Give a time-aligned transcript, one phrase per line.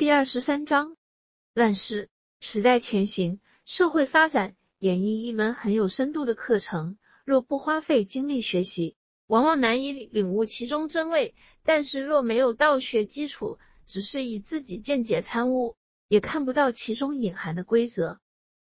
[0.00, 0.96] 第二十三章，
[1.52, 2.08] 乱世
[2.40, 6.96] 时代前行，社会发展，演绎一门很有深度的课程。
[7.26, 11.34] 若不花费精力学习，往往难以领悟其中真味。
[11.64, 15.76] 但是若没有道学基础，只是以自己见解参悟，
[16.08, 18.20] 也看不到其中隐含的规则。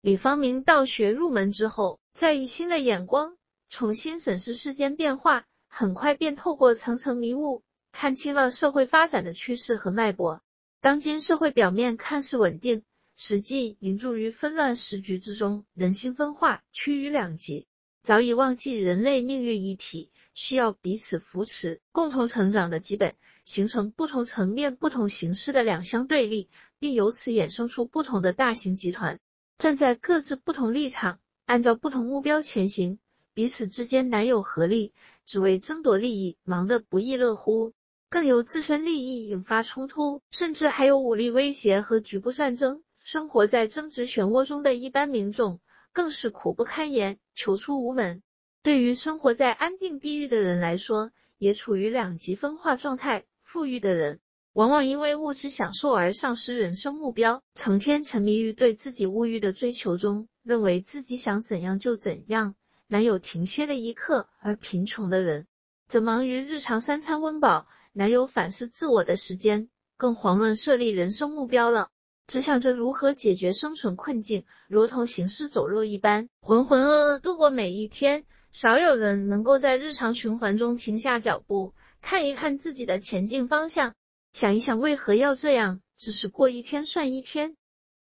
[0.00, 3.36] 李方明道学入门之后，再以新的眼光
[3.68, 10.40] 重新审视世间变化，很快便透过层层迷雾，看清了社会发展的趋势和脉搏。
[10.80, 12.84] 当今社会表面看似稳定，
[13.16, 17.66] 实际凝注于纷乱时局之中，人心分化，趋于两极，
[18.00, 29.18] 早已忘记人类命运一体，需要彼此扶持、共同成长的基本，形成不同层面、不同形式的两相对立，并由此衍生出不同的大型集团，
[29.58, 33.00] 站在各自不同立场，按照不同目标前行，
[33.34, 34.92] 彼此之间难有合力，
[35.26, 37.72] 只为争夺利益，忙得不亦乐乎。
[38.10, 42.82] 更有自身利益引发冲突，甚至还有武力威胁和局部战争。
[43.02, 45.60] 生活在争执漩涡中的一般民众
[45.92, 48.22] 更是苦不堪言，求出无门。
[48.62, 53.24] 对于生活在安定地域的人来说，也处于两极分化状态。
[53.42, 54.20] 富裕的人
[54.52, 62.54] 往往因为物质享受而丧失人生目标，成天沉迷于对自己物欲的追求中，认为自己想怎样就怎样，
[62.86, 65.46] 难有停歇的一刻；而贫穷的人
[65.86, 67.66] 则忙于日常三餐温饱。
[67.98, 71.88] 难有反思自我的时间，更遑论设立人生目标了。
[72.28, 78.24] 只想着如何解决生存困境，如同行尸走肉一般，浑浑噩噩度过每一天。
[78.52, 83.96] 少有人能够在日常循环中停下脚步，看一看自己的前进方向，
[84.32, 87.56] 想一想为何要这样，只是过一天算一天。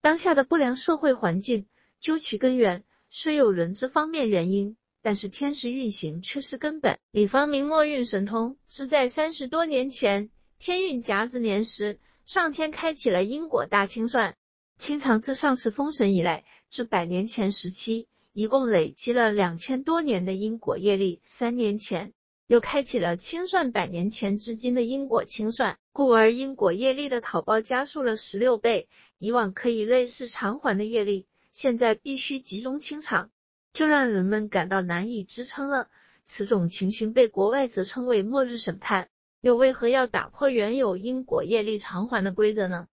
[0.00, 1.68] 当下的不良社会环境，
[2.00, 4.76] 究其根源，虽有人之方面原因。
[5.06, 6.98] 但是天时运行却是根本。
[7.12, 14.34] 李方明墨运神通是在三十多年前天运甲子年时，上天开启了因果大清算。
[14.80, 21.20] 清朝自上次封神以来至百年前时期，一共累积了两千多年的因果业力。
[21.24, 22.12] 三年前
[22.48, 28.88] 又开启了清算百年前至今的因果清算，故而因果业力的讨报加速了十六倍。
[29.20, 33.30] 以往可以类似偿还的业力，现在必须集中清偿。
[33.76, 35.90] 就让人们感到难以支撑了。
[36.24, 39.10] 此种情形被国外则称为末日审判。
[39.42, 42.88] 又为何要打破原有因果业力偿还的规则呢？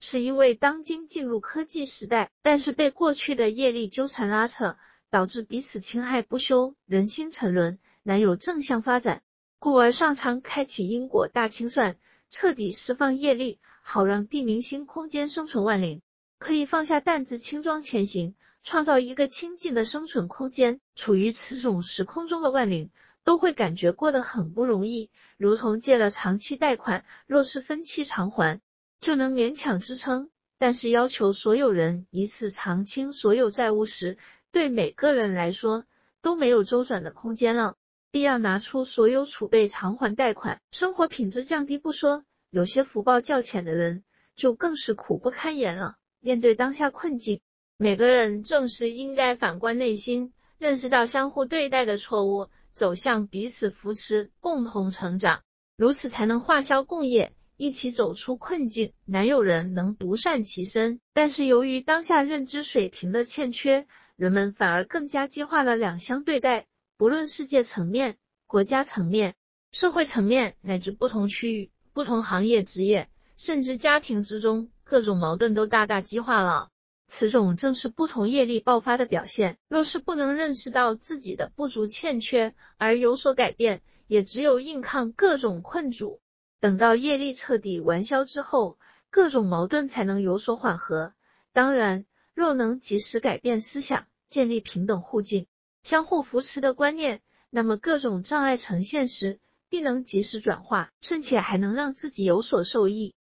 [0.00, 4.76] 是因为当今进入科技时代，但是被过去的业力纠缠拉扯，
[5.08, 9.22] 导致彼此侵害不休，人心沉沦，难有正向发展。
[9.60, 11.96] 故而上苍开启因果大清算，
[12.28, 16.02] 彻底释放业力，好让地明星空间生存万灵，
[16.44, 18.34] 可以放下担子，轻装前行。
[18.62, 22.90] 创造一个清静的生存空间，处于此种时空中的万灵
[23.24, 28.60] 都会感觉过得很不容易，如同借了长期贷款，若是分期偿还，
[29.00, 30.28] 就能勉强支撑。
[30.58, 34.18] 但是要求所有人一次偿清所有债务时，
[34.52, 35.86] 对每个人来说
[36.20, 37.76] 都没有周转的空间了，
[38.10, 44.04] 必要拿出所有储备偿还贷款，生活品质降低不说，有些福报较浅的人
[44.36, 45.96] 就更是苦不堪言了。
[46.24, 47.42] 面对当下困境。
[47.76, 55.42] 每个人正是应该反观内心，认识到相互对待的错误，走向彼此扶持、共同成长，
[55.76, 58.94] 如此才能化消共业，一起走出困境。
[59.04, 63.86] 难有人能独善其身，但是由于当下认知水平的欠缺，
[64.16, 66.64] 人们反而更加激化了两相对待。
[66.96, 69.34] 不论世界层面、国家层面、
[69.72, 76.68] 社会层面，乃至不同区域、不同行业、职业，甚至家庭之中，各种矛盾都大大激化了。
[77.06, 79.58] 此种正是不同业力爆发的表现。
[79.68, 86.20] 若是不能认识到自己的不足欠缺而有所改变，也只有硬抗各种困阻，
[86.60, 88.78] 等到业力彻底完消之后，
[89.10, 91.12] 各种矛盾才能有所缓和。
[91.52, 95.46] 当然，若能及时改变思想，建立平等互敬、
[95.82, 97.20] 相互扶持的观念，
[97.50, 103.14] 那么各种障碍呈现时，必能及时转化，甚且还能让自己有所受益。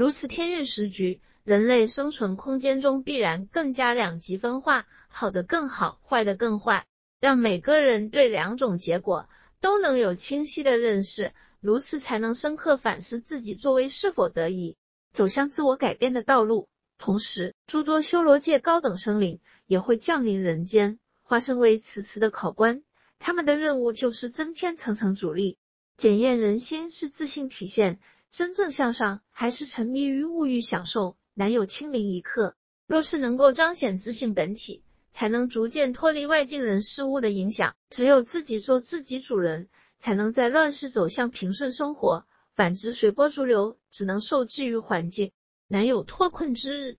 [0.00, 1.20] 如此天运时局。
[1.44, 6.86] 人类生存空间中必然更加两极分化，好的更好，坏的更坏，
[7.20, 9.28] 让每个人对两种结果
[9.60, 14.74] 都能有清晰的认识，如此才能深刻反思自己作为是否得以
[15.12, 16.70] 走向自我改变的道路。
[16.96, 22.82] 同时，诸多修罗界高等生灵也会降临人间，化身为此次的考官，
[23.18, 25.58] 他们的任务就是增添层层阻力，
[25.98, 31.16] 检验人心是自信体现，真正向上，还是沉迷于物欲享受。
[31.34, 32.54] 难有清明一刻。
[32.86, 37.74] 若是能够彰显自信本体，才能逐渐脱离外境人事物的影响。
[37.88, 39.68] 只有自己做自己主人，
[39.98, 42.24] 才能在乱世走向平顺生活。
[42.54, 45.32] 反之，随波逐流，只能受制于环境。
[45.66, 46.98] 难有脱困之日。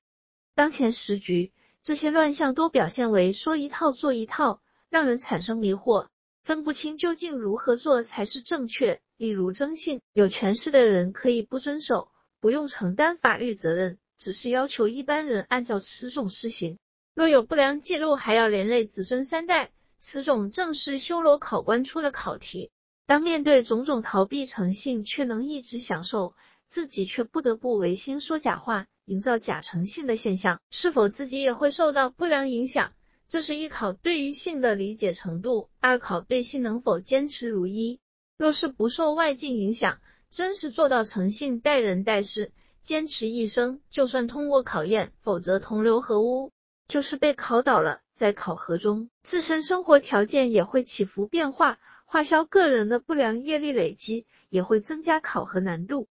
[0.53, 6.07] 当前时局，这些乱象都表现为说一套做一套，让人产生迷惑，
[6.43, 9.01] 分不清究竟如何做才是正确。
[9.21, 12.09] 例如征信，有权势的人可以不遵守，
[12.39, 16.79] 不用承担法律责任，只是要求一般人按照此种施行。
[17.13, 19.69] 若有不良记录，还要连累子孙三代。
[20.00, 22.71] 此种正是修罗考官出的考题。
[23.06, 26.33] 当面对种种逃避诚信却能一直享受，
[26.67, 32.91] 自己却不得不违心说假话，营造假诚信的现象，是否自己也会受到不良影响？
[33.29, 38.00] 这是一考对于性的理解程度，二考对性能否坚持如一。
[38.41, 39.99] 若是不受外境影响，
[40.31, 42.51] 真是做到诚信待人待事，
[42.81, 46.51] 坚持一生，就算通过考验，否则同流合污，
[46.88, 51.77] 就是被考倒了，在考核中，自身生活条件也会起伏变化。
[52.05, 56.07] 化消个人的不良业力累积，也会增加考核难度。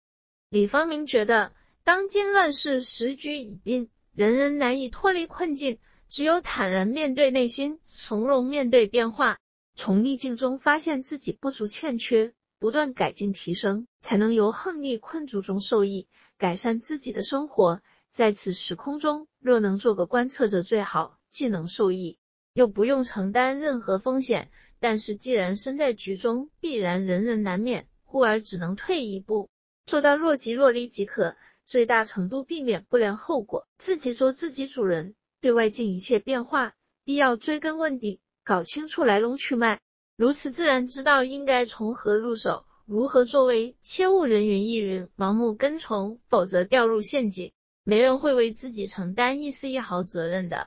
[0.51, 1.53] 李方明觉得，
[1.83, 5.79] 当今乱世时局已定，人人难以脱离困境，
[6.11, 9.39] 只有坦然面对内心，从容面对变化，
[9.79, 17.81] 从逆境中发现自己不足欠缺，不断改进提升，才能由横逆困阻中受益，改善自己的生活。
[18.11, 22.19] 在此时空中，若能做个观测者最好，既能受益，
[22.55, 24.51] 又不用承担任何风险。
[24.81, 29.49] 但是既然身在局中，必然人人难免，故而只能退一步，
[29.87, 33.69] 做到若即若离即可，最大程度避免不良后果。
[33.79, 39.79] 自己做自己主人，对外境一切变化，必要追根问底，搞清楚来龙去脉，
[40.17, 47.53] 如此自然知道应该从何入手，如何作为，切勿人云亦云，盲目跟从，否则掉入陷阱，
[47.85, 50.67] 没人会为自己承担一丝一毫责任的。